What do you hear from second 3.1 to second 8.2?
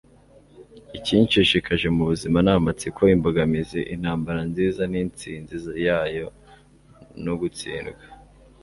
imbogamizi, intambara nziza n'intsinzi yayo no gutsindwa